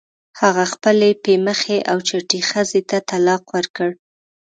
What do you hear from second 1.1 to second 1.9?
پی مخې